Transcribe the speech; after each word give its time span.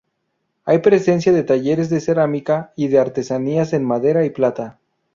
Hay 0.65 0.79
presencia 0.79 1.31
de 1.31 1.43
talleres 1.43 1.91
de 1.91 1.99
cerámica 1.99 2.73
y 2.75 2.87
de 2.87 2.97
artesanías 2.97 3.71
en 3.73 3.85
madera 3.85 4.25
y 4.25 4.31
plata. 4.31 4.79